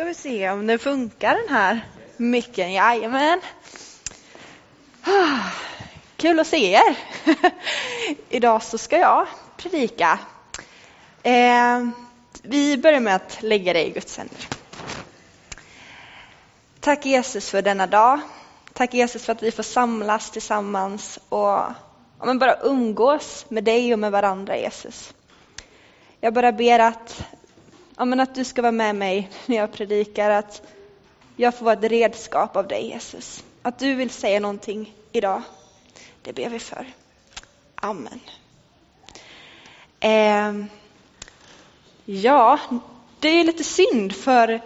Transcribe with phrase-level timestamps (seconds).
[0.00, 1.80] ska vi se om det funkar den här
[2.16, 2.72] micken.
[2.72, 3.40] Jajamän.
[5.04, 5.38] Ah,
[6.16, 6.96] kul att se er.
[8.28, 9.26] Idag så ska jag
[9.56, 10.18] predika.
[11.22, 11.88] Eh,
[12.42, 14.48] vi börjar med att lägga det i Guds händer.
[16.80, 18.20] Tack Jesus för denna dag.
[18.72, 21.62] Tack Jesus för att vi får samlas tillsammans och
[22.18, 25.14] ja, bara umgås med dig och med varandra Jesus.
[26.20, 27.24] Jag bara ber att
[28.00, 30.62] ja, men att du ska vara med mig när jag predikar, att
[31.36, 33.44] jag får vara ett redskap av dig Jesus.
[33.62, 35.42] Att du vill säga någonting idag.
[36.22, 36.86] Det ber vi för.
[37.74, 38.20] Amen.
[40.00, 40.66] Eh,
[42.04, 42.58] ja,
[43.20, 44.60] det är lite synd för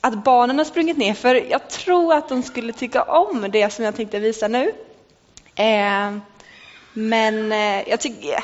[0.00, 3.84] att barnen har sprungit ner, för jag tror att de skulle tycka om det som
[3.84, 4.72] jag tänkte visa nu.
[5.54, 6.16] Eh,
[6.92, 8.40] men eh, jag tycker, eh,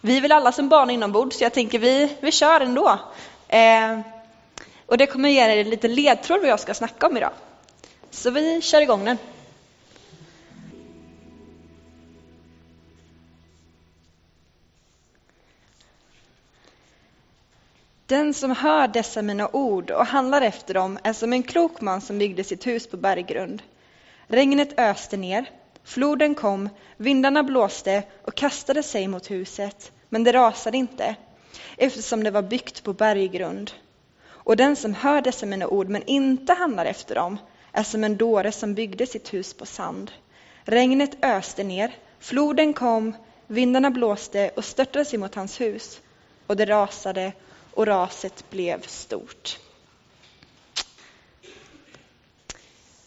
[0.00, 2.98] vi är väl alla som barn inombords, så jag tänker vi, vi kör ändå.
[3.54, 4.00] Eh,
[4.86, 7.32] och det kommer ge er lite ledtråd vad jag ska snacka om idag.
[8.10, 9.18] Så vi kör igång den.
[18.06, 22.00] Den som hör dessa mina ord och handlar efter dem är som en klok man
[22.00, 23.62] som byggde sitt hus på berggrund.
[24.26, 25.50] Regnet öste ner,
[25.84, 31.16] floden kom, vindarna blåste och kastade sig mot huset, men det rasade inte
[31.76, 33.72] eftersom det var byggt på berggrund.
[34.26, 37.38] Och den som hör dessa mina ord men inte handlar efter dem
[37.72, 40.10] är som en dåre som byggde sitt hus på sand.
[40.64, 43.16] Regnet öste ner, floden kom,
[43.46, 46.00] vindarna blåste och störtade sig mot hans hus
[46.46, 47.32] och det rasade
[47.74, 49.58] och raset blev stort.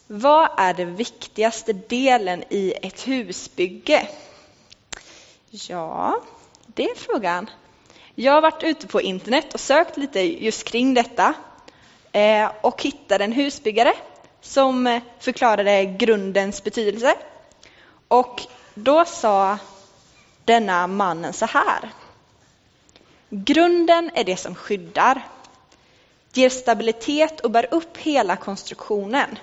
[0.06, 4.08] Vad är den viktigaste delen i ett husbygge?
[5.50, 6.20] Ja,
[6.66, 7.50] det är frågan.
[8.20, 11.34] Jag har varit ute på internet och sökt lite just kring detta
[12.12, 13.94] eh, och hittade en husbyggare
[14.40, 17.14] som förklarade grundens betydelse.
[18.08, 18.42] Och
[18.74, 19.58] då sa
[20.44, 21.90] denna mannen så här.
[23.30, 25.26] Grunden är det som skyddar,
[26.32, 29.38] ger stabilitet och bär upp hela konstruktionen.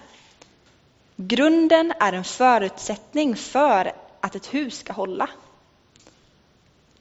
[1.16, 3.92] Grunden är en förutsättning för
[4.22, 5.30] att ett hus ska hålla.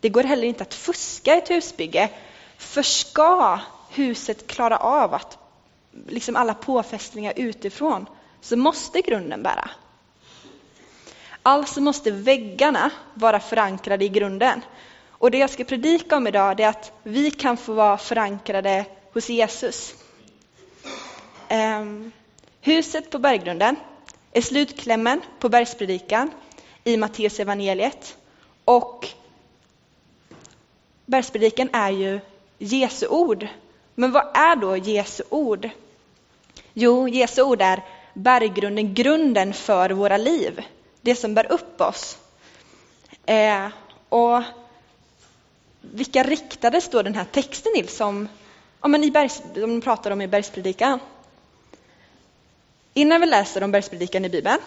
[0.04, 2.10] Det går heller inte att fuska i ett husbygge.
[2.58, 3.60] För ska
[3.90, 5.38] huset klara av att
[6.08, 8.06] liksom alla påfästningar utifrån
[8.40, 9.70] så måste grunden bära.
[11.42, 14.60] Alltså måste väggarna vara förankrade i grunden.
[15.08, 19.28] Och det jag ska predika om idag är att vi kan få vara förankrade hos
[19.28, 19.94] Jesus.
[21.50, 22.12] Um,
[22.60, 23.76] huset på berggrunden
[24.32, 26.30] är slutklämmen på bergspredikan
[26.84, 28.16] i Matteus evangeliet
[28.64, 29.14] och
[31.06, 32.20] Bergspredikan är ju
[32.58, 33.48] Jesu ord.
[33.94, 35.70] Men vad är då Jesu ord?
[36.72, 37.82] Jo, Jesu ord är
[38.14, 40.64] berggrunden, grunden för våra liv.
[41.00, 42.18] Det som bär upp oss.
[43.26, 43.68] Eh,
[44.08, 44.42] och
[45.80, 48.28] vilka riktades då den här texten till som,
[48.80, 51.00] ja, men i bergs, de pratar om i bergspredikan?
[52.94, 54.58] Innan vi läser om bergspredikan i Bibeln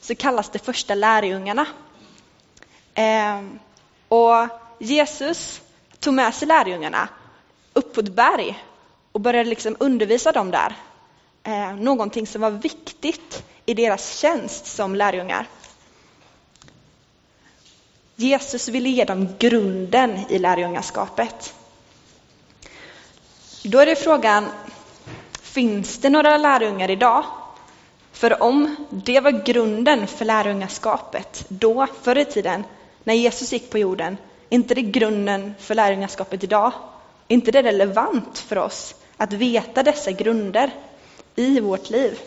[0.00, 1.66] så kallas det första lärjungarna.
[2.94, 3.42] Eh,
[4.08, 5.60] och Jesus
[6.04, 7.08] tog med sig lärjungarna
[7.72, 8.64] upp på ett berg
[9.12, 10.76] och började liksom undervisa dem där.
[11.42, 15.46] Eh, någonting som var viktigt i deras tjänst som lärjungar.
[18.16, 21.54] Jesus ville ge dem grunden i lärjungaskapet.
[23.62, 24.46] Då är det frågan,
[25.42, 27.24] finns det några lärjungar idag?
[28.12, 32.64] För om det var grunden för lärjungaskapet då, förr i tiden,
[33.04, 34.16] när Jesus gick på jorden,
[34.54, 36.72] inte det grunden för lärjungaskapet idag?
[37.28, 40.70] Är inte det relevant för oss att veta dessa grunder
[41.36, 42.18] i vårt liv?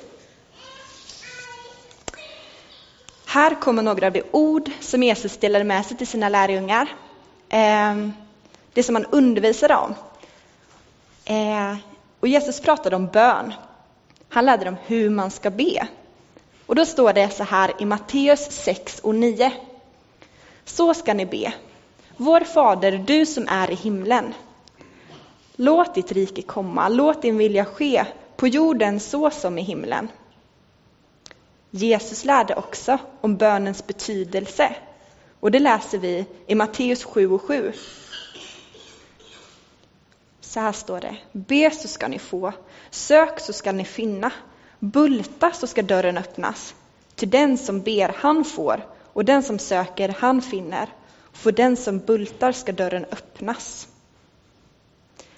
[3.25, 6.95] Här kommer några av de ord som Jesus delade med sig till sina lärjungar.
[7.49, 8.13] Ehm,
[8.73, 9.95] det som han undervisade om.
[11.25, 11.77] Ehm,
[12.19, 13.53] och Jesus pratade om bön.
[14.29, 15.88] Han lärde dem hur man ska be.
[16.65, 19.51] Och då står det så här i Matteus 6 och 9.
[20.65, 21.53] Så ska ni be.
[22.19, 24.34] Vår Fader, du som är i himlen.
[25.56, 28.06] Låt ditt rike komma, låt din vilja ske
[28.36, 30.08] på jorden så som i himlen.
[31.72, 34.75] Jesus lärde också om bönens betydelse
[35.40, 37.74] och det läser vi i Matteus 7 och 7.
[40.42, 41.18] Så här står det.
[41.31, 42.54] Be så ska ni få,
[42.90, 44.31] sök så ska ni finna,
[44.80, 46.75] bulta så ska dörren öppnas.
[47.16, 50.90] Till den som ber, han får, och den som söker, han finner.
[51.38, 53.88] För den som bultar ska dörren öppnas.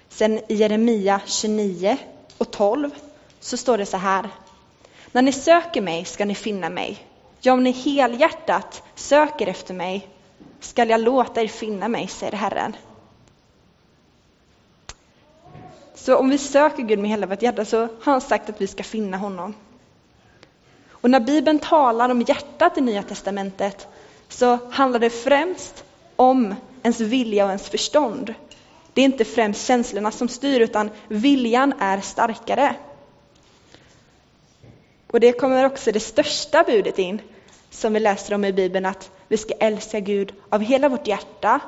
[0.10, 1.98] Sen i Jeremia 29
[2.38, 2.90] och 12
[3.40, 4.30] så står det så här.
[5.12, 7.06] När ni söker mig ska ni finna mig.
[7.42, 10.07] Ja, om ni helhjärtat söker efter mig
[10.60, 12.75] skall jag låta er finna mig, säger Herren.
[15.95, 18.68] Så om vi söker Gud med hela vårt hjärta så har han sagt att vi
[18.68, 19.54] ska finna honom.
[20.92, 23.88] Och när Bibeln talar om hjärtat i Nya Testamentet
[24.28, 25.84] så handlar det främst
[26.19, 28.33] om ens vilja och ens förstånd.
[28.94, 32.75] Det är inte främst känslorna som styr utan viljan är starkare.
[35.07, 37.21] Och det kommer också det största budet in
[37.69, 41.60] som vi läser om i Bibeln att vi ska älska Gud av hela vårt hjärta,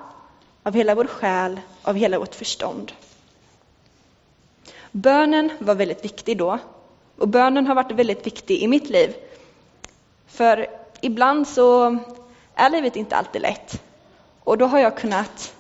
[0.64, 2.92] av hela vår själ, av hela vårt förstånd.
[4.92, 6.60] Bönen var väldigt viktig då.
[7.18, 9.16] Och bönen har varit väldigt viktig i mitt liv.
[10.28, 10.68] För
[11.02, 11.98] ibland så
[12.56, 13.82] är livet inte alltid lätt.
[14.44, 15.54] Och då har jag kunnat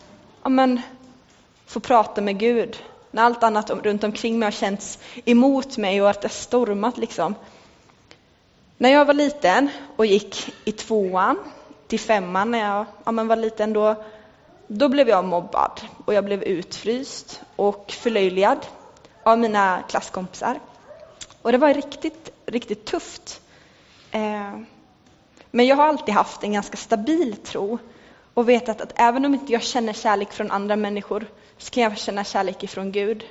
[0.43, 0.81] ja men,
[1.65, 6.09] få prata med Gud när allt annat runt omkring mig har känts emot mig och
[6.09, 7.35] att det stormat liksom.
[8.77, 11.37] När jag var liten och gick i tvåan
[11.87, 14.03] till femman när jag ja, men var liten då,
[14.67, 18.57] då blev jag mobbad och jag blev utfryst och förlöjligad
[19.23, 20.59] av mina klasskompisar.
[21.41, 23.41] Och det var riktigt, riktigt tufft.
[24.11, 24.57] Eh,
[25.51, 27.79] men jag har alltid haft en ganska stabil tro
[28.33, 31.25] och vetat att även om inte jag känner kärlek från andra människor
[31.57, 33.23] så kan jag känna kärlek ifrån Gud.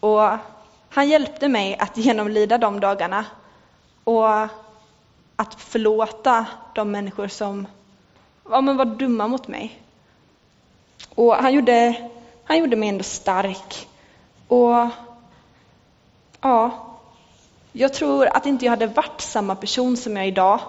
[0.00, 0.30] Och
[0.88, 3.24] han hjälpte mig att genomlida de dagarna
[4.04, 4.28] och
[5.36, 7.66] att förlåta de människor som
[8.50, 9.82] ja, men var dumma mot mig.
[11.14, 12.10] Och han gjorde,
[12.44, 13.88] han gjorde mig ändå stark.
[14.48, 14.88] Och
[16.40, 16.70] ja,
[17.72, 20.60] jag tror att inte jag hade varit samma person som jag är idag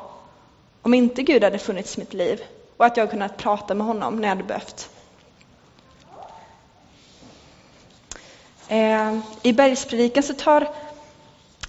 [0.81, 2.41] om inte Gud hade funnits i mitt liv
[2.77, 4.89] och att jag kunnat prata med honom när jag hade behövt.
[8.67, 10.67] Eh, I bergspredikan så tar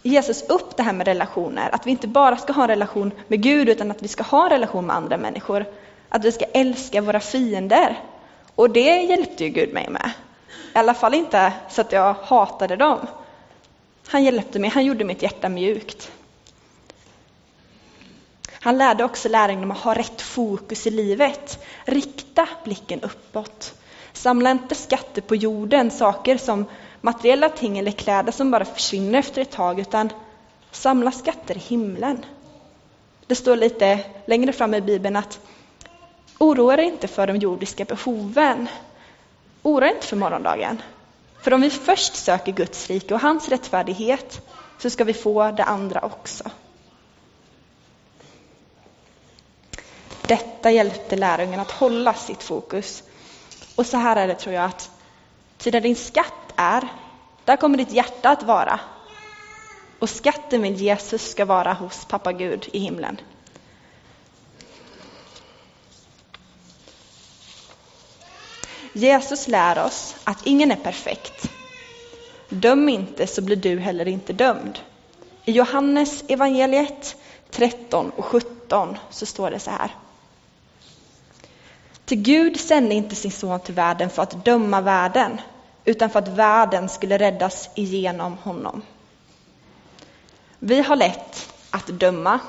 [0.03, 3.43] Jesus upp det här med relationer, att vi inte bara ska ha en relation med
[3.43, 5.65] Gud utan att vi ska ha en relation med andra människor.
[6.09, 8.03] Att vi ska älska våra fiender.
[8.55, 10.11] Och det hjälpte ju Gud mig med.
[10.75, 12.99] I alla fall inte så att jag hatade dem.
[14.07, 16.13] Han hjälpte mig, han gjorde mitt hjärta mjukt.
[18.61, 21.65] Han lärde också lärjungarna att ha rätt fokus i livet.
[21.85, 23.75] Rikta blicken uppåt.
[24.13, 26.65] Samla inte skatter på jorden, saker som
[27.01, 30.11] materiella ting eller kläder som bara försvinner efter ett tag, utan
[30.71, 32.25] samla skatter i himlen.
[33.27, 35.41] Det står lite längre fram i Bibeln att
[36.39, 38.69] oroa er inte för de jordiska behoven.
[39.63, 40.83] Oroa er inte för morgondagen.
[41.41, 44.41] För om vi först söker Guds rike och hans rättfärdighet
[44.79, 46.51] så ska vi få det andra också.
[50.29, 53.03] Detta hjälpte lärjungarna att hålla sitt fokus.
[53.75, 54.91] Och så här är det tror jag att
[55.59, 56.89] ty där din skatt är,
[57.45, 58.81] där kommer ditt hjärta att vara.
[59.99, 63.21] Och skatten med Jesus ska vara hos pappa Gud i himlen.
[68.93, 71.51] Jesus lär oss att ingen är perfekt.
[72.49, 74.79] Döm inte så blir du heller inte dömd.
[75.45, 77.17] I Johannes evangeliet
[77.51, 79.91] 13 och 17 så står det så här.
[82.09, 85.41] Till Gud sände inte sin son till världen för att döma världen,
[85.85, 88.83] utan för att världen skulle räddas igenom honom.
[90.59, 92.41] Vi har lätt att döma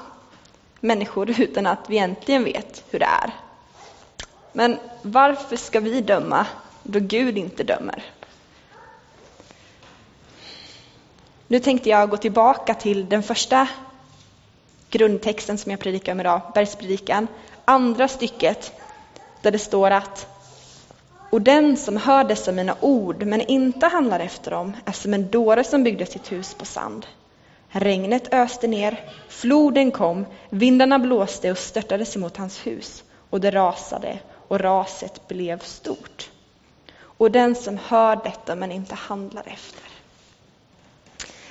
[0.80, 3.32] människor utan att vi egentligen vet hur det är.
[4.54, 6.46] Men varför ska vi döma
[6.84, 8.04] då Gud inte dömer?
[11.48, 13.68] Nu tänkte jag gå tillbaka till den första
[14.90, 17.28] grundtexten som jag predikar om idag, Bergspredikan,
[17.66, 18.79] andra stycket
[19.42, 20.28] där det står att
[21.30, 25.30] och den som hör dessa mina ord men inte handlar efter dem är som en
[25.32, 27.06] dåre som byggde sitt hus på sand.
[27.70, 33.52] Regnet öste ner, floden kom, vindarna blåste och störtade sig mot hans hus och det
[33.52, 36.30] rasade och raset blev stort.
[37.02, 39.84] Och den som hör detta men inte handlar efter.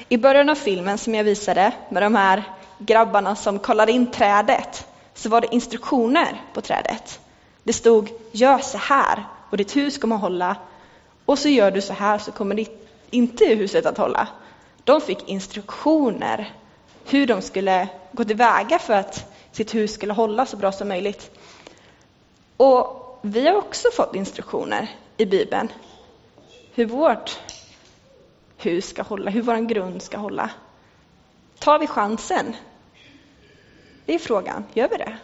[0.09, 2.43] I början av filmen som jag visade med de här
[2.79, 7.21] grabbarna som kollar in trädet så var det instruktioner på trädet.
[7.69, 10.57] Det stod gör så här och ditt hus kommer att hålla.
[11.25, 14.29] Och så gör du så här så kommer ditt, inte huset att hålla.
[14.85, 16.55] De fick instruktioner
[17.05, 21.31] hur de skulle gå tillväga för att sitt hus skulle hålla så bra som möjligt.
[22.57, 25.69] Och vi har också fått instruktioner i Bibeln
[26.75, 27.39] hur vårt
[28.57, 30.51] hus ska hålla, hur vår grund ska hålla.
[31.59, 32.57] Tar vi chansen?
[34.07, 35.19] Det är frågan, gör vi det?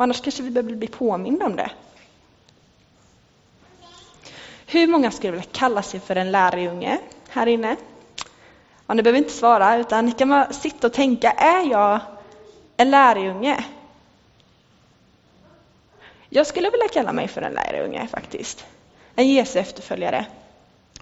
[0.00, 1.70] Och annars kanske vi behöver bli påminna om det.
[4.66, 7.76] Hur många skulle vilja kalla sig för en lärjunge här inne?
[8.86, 12.00] Ja, ni behöver inte svara, utan ni kan bara sitta och tänka, är jag
[12.76, 13.64] en lärjunge?
[16.28, 18.66] Jag skulle vilja kalla mig för en lärjunge faktiskt.
[19.14, 20.26] En Jesu efterföljare.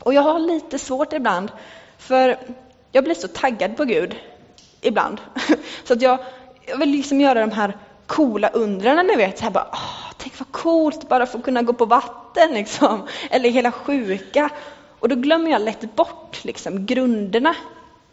[0.01, 1.53] Och jag har lite svårt ibland,
[1.99, 2.39] för
[2.93, 4.17] jag blir så taggad på Gud
[4.81, 5.21] ibland.
[5.85, 6.19] Så att jag,
[6.67, 7.77] jag vill liksom göra de här
[8.09, 11.73] coola undrarna, ni vet, så här bara, åh, tänk vad coolt bara få kunna gå
[11.73, 14.51] på vatten liksom, eller hela sjuka.
[15.01, 17.55] Och då glömmer jag lätt bort liksom grunderna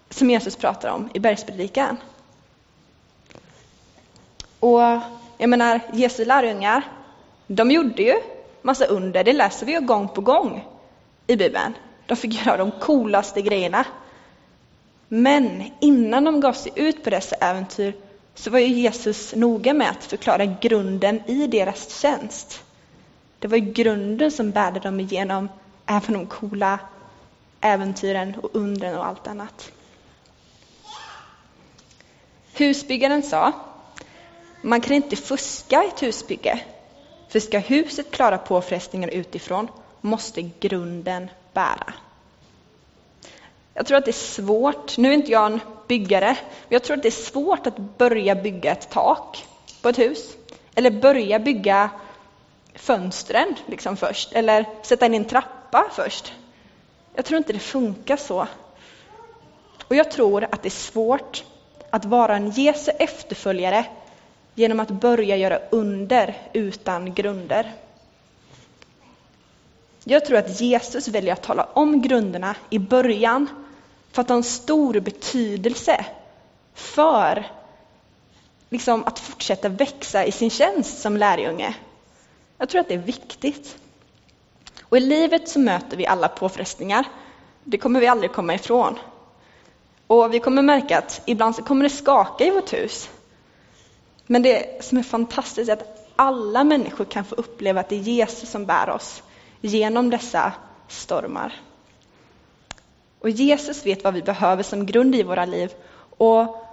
[0.10, 1.98] som Jesus pratar om i bergspredikan.
[4.60, 4.82] Och
[5.38, 6.82] jag menar, Jesu lärjungar,
[7.48, 8.16] de gjorde ju
[8.62, 10.68] massa under, det läser vi ju gång på gång
[11.28, 11.74] i Bibeln.
[12.06, 13.86] De fick göra de coolaste grejerna.
[15.08, 17.94] Men innan de gav sig ut på dessa äventyr
[18.36, 22.64] så var ju Jesus noga med att förklara grunden i deras tjänst.
[23.40, 25.50] Det var ju grunden som bärde dem igenom
[25.86, 26.80] även de coola
[27.62, 29.72] äventyren och undren och allt annat.
[32.54, 33.52] Husbyggaren sa,
[34.62, 36.60] man kan inte fuska ett husbygge,
[37.28, 39.68] för ska huset klara påfrestningar utifrån
[40.02, 41.94] måste grunden bära.
[43.78, 46.98] Jag tror att det är svårt, nu är inte jag en byggare, men jag tror
[46.98, 49.46] att det är svårt att börja bygga ett tak
[49.82, 50.36] på ett hus.
[50.76, 51.90] Eller börja bygga
[52.76, 56.34] fönstren liksom först, eller sätta in en trappa först.
[57.16, 58.48] Jag tror inte det funkar så.
[59.88, 61.44] Och jag tror att det är svårt
[61.90, 63.86] att vara en Jesu efterföljare
[64.54, 67.74] genom att börja göra under utan grunder.
[70.04, 73.65] Jag tror att Jesus väljer att tala om grunderna i början
[74.16, 76.06] för att ha en stor betydelse
[76.74, 77.52] för
[78.70, 81.76] liksom, att fortsätta växa i sin tjänst som lärjunge.
[82.58, 83.78] Jag tror att det är viktigt.
[84.84, 87.06] Och i livet så möter vi alla påfrestningar.
[87.64, 89.00] Det kommer vi aldrig komma ifrån.
[90.08, 93.10] Och vi kommer märka att ibland så kommer det skaka i vårt hus.
[94.26, 98.00] Men det som är fantastiskt är att alla människor kan få uppleva att det är
[98.00, 99.24] Jesus som bär oss
[99.62, 100.54] genom dessa
[100.88, 101.54] stormar.
[103.26, 105.74] Och Jesus vet vad vi behöver som grund i våra liv
[106.18, 106.66] och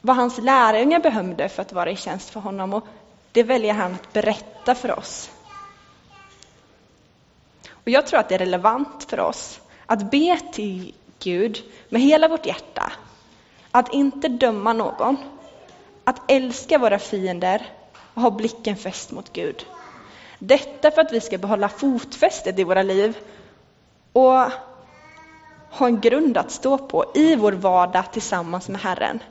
[0.00, 2.74] vad hans lärjungar behövde för att vara i tjänst för honom.
[2.74, 2.86] Och
[3.32, 5.30] det väljer han att berätta för oss.
[7.70, 12.28] Och jag tror att det är relevant för oss att be till Gud med hela
[12.28, 12.92] vårt hjärta.
[13.70, 15.16] Att inte döma någon.
[16.04, 17.66] Att älska våra fiender
[18.14, 19.66] och ha blicken fäst mot Gud.
[20.38, 23.18] Detta för att vi ska behålla fotfästet i våra liv
[24.12, 24.52] och
[25.70, 29.22] ha en grund att stå på i vår vardag tillsammans med Herren.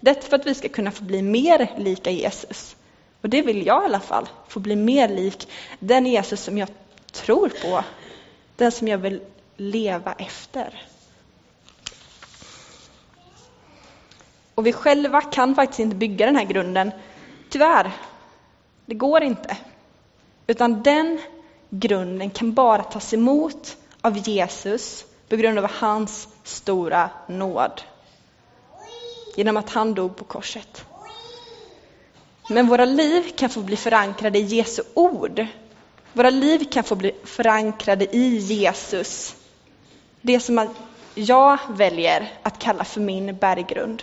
[0.00, 2.76] Detta för att vi ska kunna få bli mer lika Jesus.
[3.22, 6.68] Och det vill jag i alla fall, få bli mer lik den Jesus som jag
[7.12, 7.84] tror på,
[8.56, 9.20] den som jag vill
[9.56, 10.86] leva efter.
[14.54, 16.92] Och vi själva kan faktiskt inte bygga den här grunden.
[17.50, 17.92] Tyvärr,
[18.86, 19.56] det går inte.
[20.46, 21.20] Utan den
[21.70, 27.82] grunden kan bara tas emot av Jesus på grund av hans stora nåd.
[29.34, 30.84] Genom att han dog på korset.
[32.46, 35.46] Men våra liv kan få bli förankrade i Jesu ord.
[36.12, 39.36] Våra liv kan få bli förankrade i Jesus.
[40.20, 40.74] Det som
[41.14, 44.02] jag väljer att kalla för min berggrund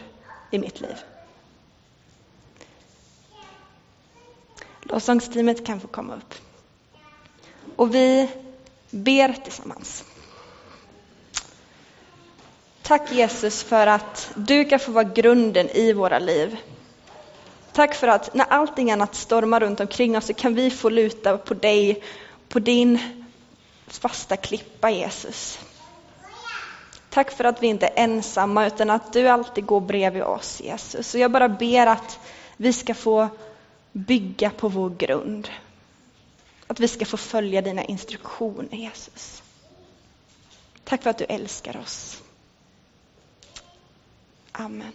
[0.51, 0.98] i mitt liv.
[4.81, 6.34] Lovsångsteamet kan få komma upp.
[7.75, 8.29] Och vi
[8.89, 10.03] ber tillsammans.
[12.88, 16.58] Tack Jesus för att du kan få vara grunden i våra liv.
[17.72, 21.38] Tack för att när allting annat stormar runt omkring oss så kan vi få luta
[21.38, 22.03] på dig,
[22.50, 23.00] på din
[23.88, 25.60] fasta klippa Jesus.
[27.10, 31.13] Tack för att vi inte är ensamma utan att du alltid går bredvid oss Jesus.
[31.13, 32.20] Och jag bara ber att
[32.58, 33.29] vi ska få
[33.91, 35.50] bygga på vår grund.
[36.67, 39.44] Att vi ska få följa dina instruktioner Jesus.
[40.84, 42.22] Tack för att du älskar oss.
[44.60, 44.94] Amen.